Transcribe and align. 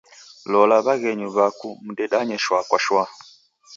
Lola 0.51 0.77
w'aghenyu 0.85 1.27
w'aku 1.35 1.69
mdedanye 1.87 2.35
shwaa 2.43 2.67
kwa 2.69 2.79
shwaa. 2.85 3.09